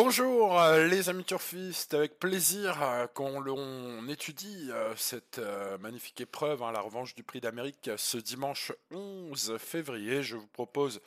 [0.00, 5.40] Bonjour euh, les amis turfistes, avec plaisir euh, qu'on étudie euh, cette
[5.80, 10.22] magnifique épreuve, hein, la revanche du prix d'Amérique, ce dimanche 11 février.
[10.22, 11.00] Je vous propose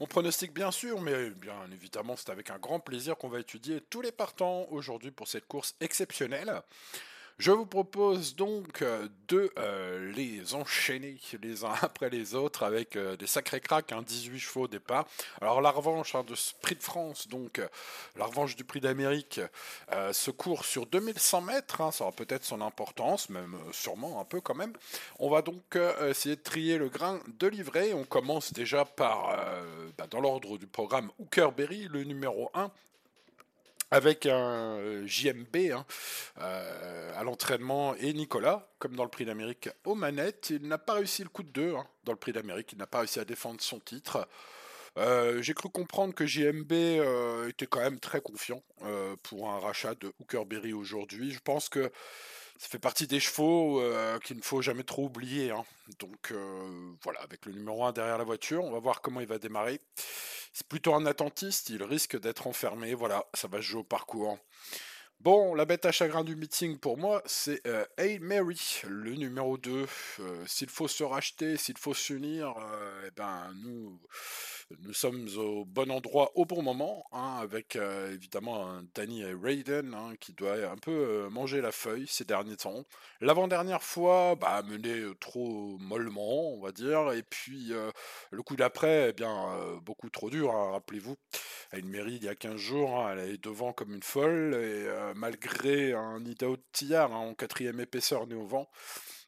[0.00, 3.82] mon pronostic bien sûr, mais bien évidemment c'est avec un grand plaisir qu'on va étudier
[3.90, 6.62] tous les partants aujourd'hui pour cette course exceptionnelle.
[7.40, 12.96] Je vous propose donc euh, de euh, les enchaîner les uns après les autres avec
[12.96, 15.06] euh, des sacrés cracks, 18 hein, chevaux au départ.
[15.40, 17.62] Alors la revanche hein, de prix de France, donc
[18.16, 19.40] la revanche du prix d'Amérique,
[20.12, 24.42] se court sur 2100 mètres, hein, ça aura peut-être son importance, même sûrement un peu
[24.42, 24.74] quand même.
[25.18, 27.94] On va donc essayer de trier le grain de livret.
[27.94, 29.34] On commence déjà par,
[29.96, 32.70] bah, dans l'ordre du programme, Hookerberry, le numéro 1,
[33.90, 35.84] avec un euh, JMB hein,
[36.38, 40.50] euh, à l'entraînement et Nicolas, comme dans le Prix d'Amérique, aux manettes.
[40.50, 42.86] Il n'a pas réussi le coup de deux hein, dans le Prix d'Amérique, il n'a
[42.86, 44.28] pas réussi à défendre son titre.
[44.98, 46.72] Euh, j'ai cru comprendre que JMB
[47.48, 48.62] était quand même très confiant
[49.22, 51.30] pour un rachat de Hookerberry aujourd'hui.
[51.30, 51.92] Je pense que
[52.60, 53.82] ça fait partie des chevaux
[54.22, 55.50] qu'il ne faut jamais trop oublier.
[55.50, 55.64] Hein.
[55.98, 56.34] Donc
[57.02, 59.80] voilà, avec le numéro 1 derrière la voiture, on va voir comment il va démarrer.
[60.52, 62.92] C'est plutôt un attentiste, il risque d'être enfermé.
[62.92, 64.38] Voilà, ça va se jouer au parcours.
[65.20, 69.58] Bon, la bête à chagrin du meeting pour moi, c'est euh, Hey Mary, le numéro
[69.58, 69.86] 2.
[70.20, 74.00] Euh, s'il faut se racheter, s'il faut s'unir, euh, eh ben, nous,
[74.78, 79.94] nous sommes au bon endroit au bon moment, hein, avec euh, évidemment un Danny Raiden
[79.94, 82.84] hein, qui doit un peu euh, manger la feuille ces derniers temps.
[83.20, 87.72] L'avant-dernière fois, bah, mené trop mollement, on va dire, et puis
[88.30, 91.16] le coup d'après, eh bien, beaucoup trop dur, hein, rappelez-vous.
[91.72, 94.88] À une mairie il y a 15 jours, elle est devant comme une folle, et
[95.14, 98.68] malgré un Idaho de Tillard en quatrième épaisseur né au vent,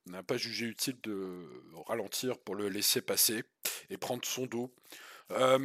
[0.07, 1.47] n'a pas jugé utile de
[1.87, 3.45] ralentir pour le laisser passer
[3.91, 4.73] et prendre son dos.
[5.31, 5.59] Euh,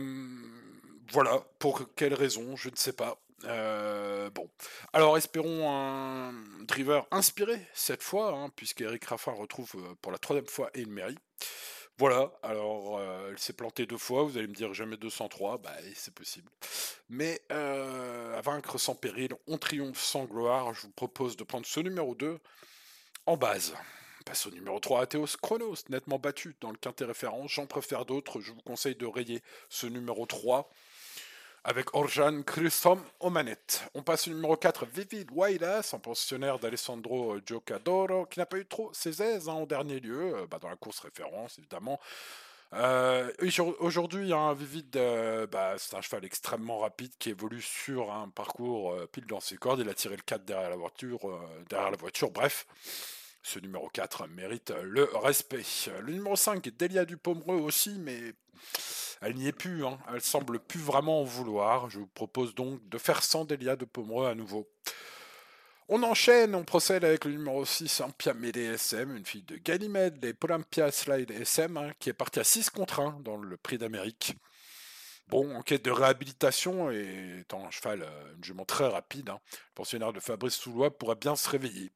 [1.11, 3.19] voilà, pour quelle raison, je ne sais pas.
[3.43, 4.49] Euh, bon,
[4.93, 10.17] alors espérons un driver inspiré cette fois, hein, puisque Eric Raffin retrouve euh, pour la
[10.17, 11.17] troisième fois une mairie.
[11.99, 16.13] Voilà, alors elle s'est plantée deux fois, vous allez me dire jamais 203, bah c'est
[16.13, 16.47] possible.
[17.09, 21.79] Mais à vaincre sans péril, on triomphe sans gloire, je vous propose de prendre ce
[21.79, 22.37] numéro 2
[23.25, 23.73] en base
[24.27, 27.51] passe au numéro 3, Athéos Chronos, nettement battu dans le quintet référence.
[27.51, 30.69] J'en préfère d'autres, je vous conseille de rayer ce numéro 3
[31.63, 33.83] avec Orjan Christom aux manettes.
[33.93, 38.65] On passe au numéro 4, Vivid Wailas, en pensionnaire d'Alessandro Giocadoro, qui n'a pas eu
[38.65, 41.99] trop ses aises en hein, dernier lieu, euh, bah, dans la course référence évidemment.
[42.73, 43.31] Euh,
[43.79, 48.27] aujourd'hui, un hein, Vivid, euh, bah, c'est un cheval extrêmement rapide qui évolue sur un
[48.27, 49.79] parcours pile dans ses cordes.
[49.79, 51.21] Il a tiré le 4 derrière la voiture,
[51.69, 52.29] derrière la voiture.
[52.29, 52.65] Bref,
[53.47, 55.63] ce numéro 4 mérite le respect.
[56.01, 58.33] Le numéro 5, Delia Dupomereux aussi, mais
[59.21, 59.85] elle n'y est plus.
[59.85, 59.97] Hein.
[60.13, 61.89] Elle semble plus vraiment en vouloir.
[61.89, 64.69] Je vous propose donc de faire sans Delia Dupomereux à nouveau.
[65.87, 70.21] On enchaîne, on procède avec le numéro 6, Ampia Mede SM, une fille de Ganymede,
[70.21, 73.77] les Polympia Slide SM, hein, qui est partie à 6 contre 1 dans le prix
[73.77, 74.35] d'Amérique.
[75.29, 79.39] Bon, en quête de réhabilitation, et étant un cheval, euh, une jument très rapide, hein,
[79.51, 81.93] le pensionnaire de Fabrice Soulois pourrait bien se réveiller.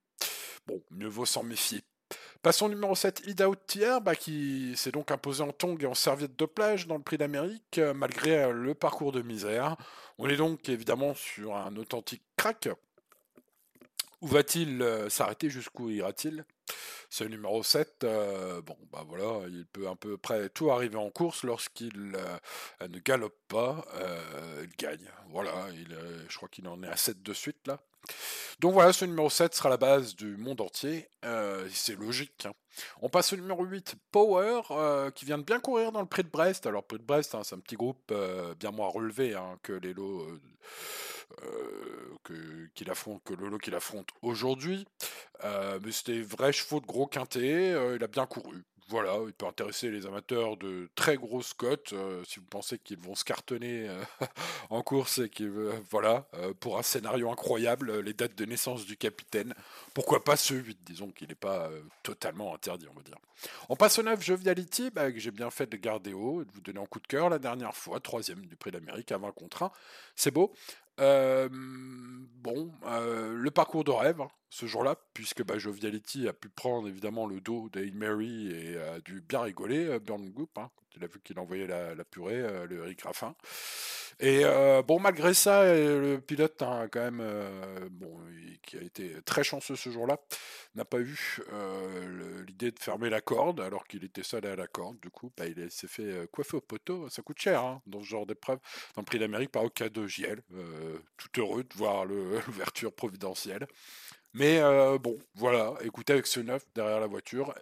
[0.91, 1.81] Mieux vaut s'en méfier.
[2.41, 6.37] Passons au numéro 7, Ida bah, qui s'est donc imposé en tongs et en serviette
[6.37, 9.77] de plage dans le prix d'Amérique, euh, malgré euh, le parcours de misère.
[10.17, 12.69] On est donc évidemment sur un authentique crack.
[14.21, 15.49] Où va-t-il euh, s'arrêter?
[15.49, 16.45] Jusqu'où ira-t-il?
[17.11, 18.05] Ce numéro 7,
[18.65, 22.17] bon, bah voilà, il peut un peu près tout arriver en course lorsqu'il
[22.81, 23.85] ne galope pas,
[24.63, 25.11] il gagne.
[25.29, 25.93] Voilà, il,
[26.29, 27.79] je crois qu'il en est à 7 de suite là.
[28.59, 31.09] Donc voilà, ce numéro 7 sera la base du monde entier.
[31.25, 32.45] Euh, c'est logique.
[32.45, 32.53] Hein.
[33.01, 36.23] On passe au numéro 8, Power, euh, qui vient de bien courir dans le prix
[36.23, 36.67] de Brest.
[36.67, 39.73] Alors, prix de Brest, hein, c'est un petit groupe euh, bien moins relevé hein, que
[39.73, 39.93] les
[42.23, 44.85] que, qu'il affronte, que le lot qu'il affronte aujourd'hui.
[45.43, 48.63] mais c'était vrai chevaux de gros quintet, il a bien couru.
[48.91, 52.97] Voilà, il peut intéresser les amateurs de très grosses cotes euh, si vous pensez qu'ils
[52.97, 54.03] vont se cartonner euh,
[54.69, 55.49] en course et qu'ils
[55.89, 59.53] voilà euh, pour un scénario incroyable, les dates de naissance du capitaine.
[59.93, 61.69] Pourquoi pas ce 8 Disons qu'il n'est pas
[62.03, 63.15] totalement interdit, on va dire.
[63.69, 66.59] On passe au 9 Joviality, bah, que j'ai bien fait de garder haut de vous
[66.59, 69.63] donner un coup de cœur la dernière fois, troisième du Prix d'Amérique à 20 contre
[69.63, 69.71] 1.
[70.17, 70.53] C'est beau.
[71.01, 77.27] Bon, le parcours de rêve, hein, ce jour-là, puisque bah, Joviality a pu prendre évidemment
[77.27, 81.07] le dos d'Aid Mary et a dû bien rigoler, Burn Goop, hein, quand il a
[81.07, 83.35] vu qu'il envoyait la, la purée, le Eric Raffin.
[84.19, 88.19] Et euh, bon, malgré ça, le pilote, hein, quand même, euh, bon,
[88.61, 90.19] qui a été très chanceux ce jour-là,
[90.75, 94.67] n'a pas eu euh, l'idée de fermer la corde, alors qu'il était seul à la
[94.67, 94.99] corde.
[94.99, 97.09] Du coup, bah, il s'est fait coiffer au poteau.
[97.09, 98.59] Ça coûte cher hein, dans ce genre d'épreuve.
[98.95, 100.41] Dans le prix d'Amérique, par cas de JL.
[101.17, 102.05] tout heureux de voir
[102.47, 103.67] l'ouverture providentielle.
[104.33, 104.61] Mais
[104.99, 107.53] bon, voilà, écoutez, avec ce neuf derrière la voiture,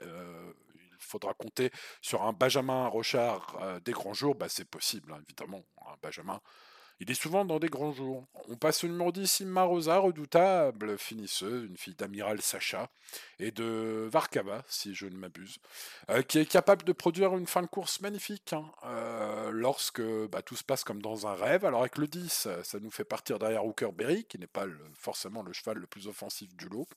[1.10, 1.72] faudra compter
[2.02, 5.64] sur un Benjamin Rochard euh, des grands jours, bah, c'est possible, hein, évidemment.
[5.88, 6.40] Un Benjamin,
[7.00, 8.28] il est souvent dans des grands jours.
[8.48, 12.90] On passe au numéro 10, Imma Rosa, redoutable finisseuse, une fille d'amiral Sacha
[13.40, 15.58] et de Varkava, si je ne m'abuse,
[16.10, 20.42] euh, qui est capable de produire une fin de course magnifique hein, euh, lorsque bah,
[20.42, 21.66] tout se passe comme dans un rêve.
[21.66, 25.42] Alors avec le 10, ça nous fait partir derrière Hooker Berry, qui n'est pas forcément
[25.42, 26.88] le cheval le plus offensif du lot.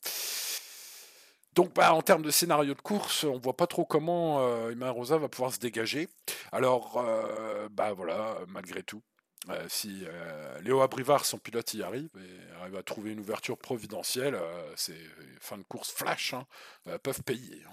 [1.55, 5.19] Donc, bah, en termes de scénario de course, on voit pas trop comment euh, Rosa
[5.19, 6.09] va pouvoir se dégager.
[6.51, 9.03] Alors, euh, bah voilà, malgré tout,
[9.51, 13.59] euh, si euh, Léo Abrivard, son pilote, y arrive et arrive à trouver une ouverture
[13.59, 14.39] providentielle,
[14.77, 14.99] c'est
[15.41, 16.47] fin de course flash, hein,
[17.03, 17.63] peuvent payer.
[17.69, 17.73] Hein.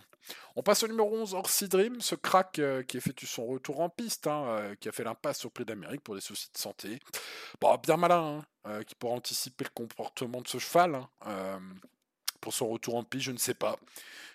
[0.58, 4.76] On passe au numéro 11, Orsi ce crack qui effectue son retour en piste, hein,
[4.80, 7.00] qui a fait l'impasse au Prix d'Amérique pour des soucis de santé.
[7.62, 8.44] Bon, bien malin,
[8.86, 11.02] qui pourra anticiper le comportement de ce cheval
[12.41, 13.77] pour son retour en piste, je ne sais pas.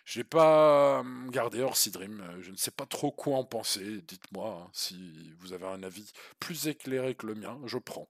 [0.05, 3.45] Je n'ai pas hum, gardé Orsi Dream, euh, je ne sais pas trop quoi en
[3.45, 4.03] penser.
[4.07, 8.07] Dites-moi hein, si vous avez un avis plus éclairé que le mien, je prends.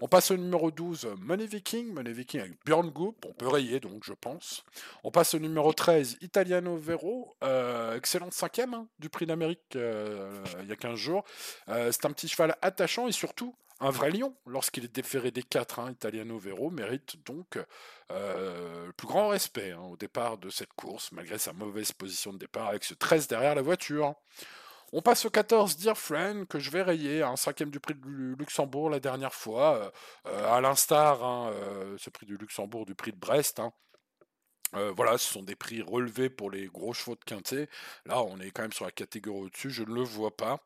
[0.00, 1.92] On passe au numéro 12, Money Viking.
[1.92, 4.64] Money Viking avec Björn Goop, on peut rayer donc, je pense.
[5.02, 10.42] On passe au numéro 13, Italiano Vero, euh, excellente cinquième hein, du prix d'Amérique euh,
[10.62, 11.24] il y a 15 jours.
[11.66, 15.80] c'est un petit cheval attachant et surtout un vrai lion, lorsqu'il est déféré des quatre,
[15.80, 17.58] hein, Italiano Vero mérite donc
[18.10, 18.83] euh,
[19.14, 22.82] grand respect hein, au départ de cette course, malgré sa mauvaise position de départ avec
[22.82, 24.16] ce 13 derrière la voiture.
[24.92, 28.34] On passe au 14, Dear Friend, que je vais rayer, un cinquième du prix du
[28.34, 29.90] Luxembourg la dernière fois, euh,
[30.26, 31.52] euh, à l'instar, hein,
[31.96, 33.60] ce prix du Luxembourg du prix de Brest.
[34.76, 37.68] Euh, voilà, ce sont des prix relevés pour les gros chevaux de quintet.
[38.06, 40.60] Là, on est quand même sur la catégorie au-dessus, je ne le vois pas.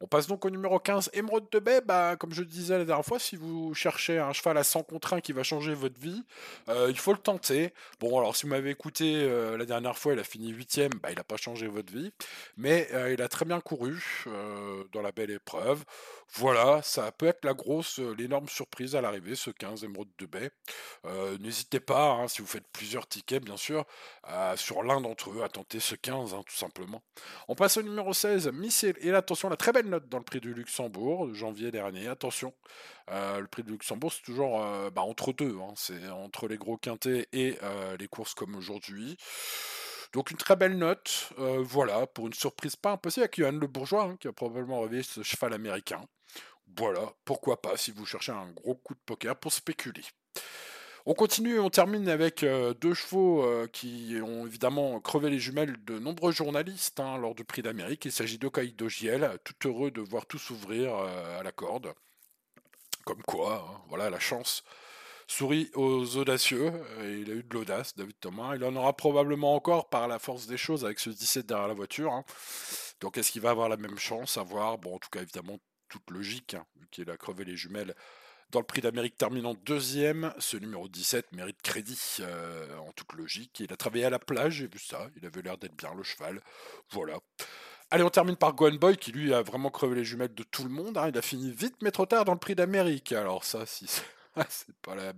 [0.00, 1.80] On passe donc au numéro 15, Émeraude de Baie.
[1.80, 5.14] Bah, comme je disais la dernière fois, si vous cherchez un cheval à 100 contre
[5.14, 6.22] 1 qui va changer votre vie,
[6.68, 7.72] euh, il faut le tenter.
[8.00, 11.10] Bon, alors si vous m'avez écouté euh, la dernière fois, il a fini 8ème, bah,
[11.10, 12.12] il n'a pas changé votre vie.
[12.56, 14.24] Mais il a très bien couru
[14.92, 15.84] dans la belle épreuve.
[16.34, 20.50] Voilà, ça peut être la grosse, l'énorme surprise à l'arrivée, ce 15 Émeraude de Baie.
[21.40, 23.86] N'hésitez pas, hein, si vous faites plusieurs tickets, bien sûr,
[24.56, 27.02] sur l'un d'entre eux, à tenter ce 15, hein, tout simplement.
[27.48, 28.94] On passe au numéro 16, Missile.
[29.00, 32.08] Et attention, la très belle note dans le prix du Luxembourg, de janvier dernier.
[32.08, 32.52] Attention,
[33.08, 34.60] le prix du Luxembourg, c'est toujours
[34.90, 35.56] bah, entre deux.
[35.58, 37.58] Hein, c'est entre les gros quintés et
[37.98, 39.16] les courses comme aujourd'hui.
[40.12, 44.04] Donc une très belle note, voilà, pour une surprise pas impossible avec Johan Le Bourgeois,
[44.04, 46.02] hein, qui a probablement réveillé ce cheval américain.
[46.76, 50.02] Voilà, pourquoi pas si vous cherchez un gros coup de poker pour spéculer.
[51.10, 55.82] On continue, on termine avec euh, deux chevaux euh, qui ont évidemment crevé les jumelles
[55.86, 58.04] de nombreux journalistes hein, lors du Prix d'Amérique.
[58.04, 61.94] Il s'agit d'Okai Dogiel, tout heureux de voir tout s'ouvrir euh, à la corde.
[63.06, 64.62] Comme quoi, hein, voilà la chance
[65.26, 66.74] sourit aux audacieux.
[67.00, 68.56] il a eu de l'audace, David Thomas.
[68.56, 71.74] Il en aura probablement encore par la force des choses avec ce 17 derrière la
[71.74, 72.12] voiture.
[72.12, 72.24] Hein.
[73.00, 74.76] Donc est-ce qu'il va avoir la même chance à voir?
[74.76, 75.58] Bon, en tout cas, évidemment,
[75.88, 77.94] toute logique, vu qu'il a crevé les jumelles
[78.50, 83.60] dans le prix d'Amérique terminant deuxième, ce numéro 17 mérite crédit euh, en toute logique.
[83.60, 85.08] Il a travaillé à la plage, j'ai vu ça.
[85.16, 86.40] Il avait l'air d'être bien le cheval.
[86.90, 87.18] Voilà.
[87.90, 90.64] Allez, on termine par Gohan Boy qui lui a vraiment crevé les jumelles de tout
[90.64, 90.96] le monde.
[90.98, 91.08] Hein.
[91.08, 93.12] Il a fini vite mais trop tard dans le prix d'Amérique.
[93.12, 93.86] Alors ça, si
[94.48, 95.12] c'est pas la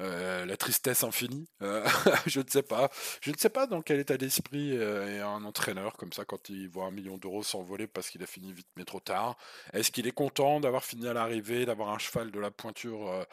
[0.00, 1.46] euh, la tristesse infinie.
[1.62, 1.86] Euh,
[2.26, 2.90] je ne sais pas.
[3.20, 6.48] Je ne sais pas dans quel état d'esprit euh, est un entraîneur comme ça quand
[6.48, 9.36] il voit un million d'euros s'envoler parce qu'il a fini vite mais trop tard.
[9.72, 13.26] Est-ce qu'il est content d'avoir fini à l'arrivée, d'avoir un cheval de la pointure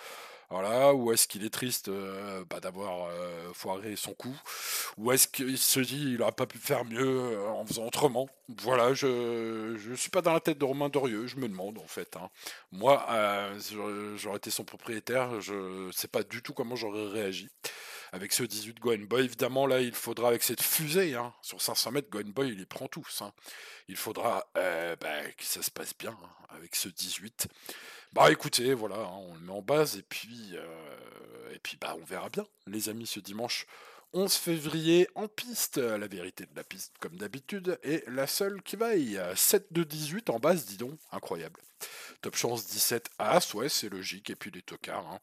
[0.51, 4.37] voilà, ou est-ce qu'il est triste euh, bah, d'avoir euh, foiré son coup
[4.97, 8.27] Ou est-ce qu'il se dit il n'aurait pas pu faire mieux euh, en faisant autrement
[8.59, 9.07] Voilà, je
[9.77, 12.17] ne suis pas dans la tête de Romain Dorieux, je me demande en fait.
[12.17, 12.29] Hein.
[12.73, 13.07] Moi,
[14.17, 17.47] j'aurais été son propriétaire, je ne sais pas du tout comment j'aurais réagi
[18.11, 19.23] avec ce 18 Goen Boy.
[19.23, 22.65] Évidemment, là, il faudra, avec cette fusée, hein, sur 500 mètres, Goen Boy, il les
[22.65, 23.21] prend tous.
[23.21, 23.31] Hein.
[23.87, 26.17] Il faudra bah, que ça se passe bien
[26.49, 27.47] avec ce 18.
[28.13, 31.95] Bah écoutez, voilà, hein, on le met en base et puis, euh, et puis bah
[31.97, 33.65] on verra bien, les amis, ce dimanche
[34.13, 35.77] 11 février en piste.
[35.77, 39.17] La vérité de la piste, comme d'habitude, est la seule qui vaille.
[39.35, 41.61] 7 de 18 en base, dis donc, incroyable.
[42.21, 45.07] Top chance 17 As, ouais, c'est logique, et puis les tocards.
[45.07, 45.19] Hein.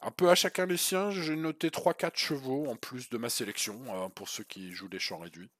[0.00, 3.80] Un peu à chacun les siens, j'ai noté 3-4 chevaux en plus de ma sélection,
[3.88, 5.50] euh, pour ceux qui jouent des champs réduits.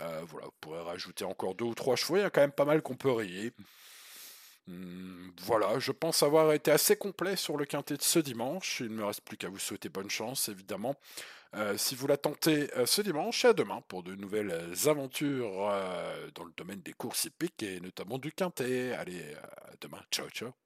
[0.00, 2.52] Euh, voilà, vous pourrez rajouter encore 2 ou 3 chevaux, il y a quand même
[2.52, 3.52] pas mal qu'on peut rayer.
[4.66, 8.80] Hmm, voilà, je pense avoir été assez complet sur le quintet de ce dimanche.
[8.80, 10.96] Il ne me reste plus qu'à vous souhaiter bonne chance, évidemment.
[11.54, 15.52] Euh, si vous la tentez euh, ce dimanche, à demain pour de nouvelles aventures
[16.34, 18.92] dans le domaine des courses hippiques et notamment du quintet.
[18.94, 20.02] Allez, à demain.
[20.10, 20.65] Ciao, ciao.